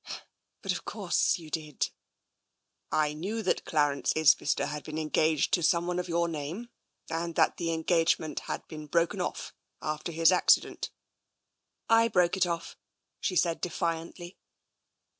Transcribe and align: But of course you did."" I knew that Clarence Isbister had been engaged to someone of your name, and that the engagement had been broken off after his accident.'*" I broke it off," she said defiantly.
But 0.63 0.71
of 0.71 0.83
course 0.83 1.37
you 1.37 1.51
did."" 1.51 1.89
I 3.05 3.13
knew 3.13 3.43
that 3.43 3.65
Clarence 3.65 4.11
Isbister 4.15 4.65
had 4.65 4.83
been 4.83 4.97
engaged 4.97 5.53
to 5.53 5.61
someone 5.61 5.99
of 5.99 6.09
your 6.09 6.27
name, 6.27 6.69
and 7.07 7.35
that 7.35 7.57
the 7.57 7.71
engagement 7.71 8.39
had 8.49 8.67
been 8.67 8.87
broken 8.87 9.21
off 9.21 9.53
after 9.79 10.11
his 10.11 10.31
accident.'*" 10.31 10.89
I 12.03 12.07
broke 12.07 12.35
it 12.35 12.47
off," 12.47 12.75
she 13.19 13.35
said 13.35 13.61
defiantly. 13.61 14.39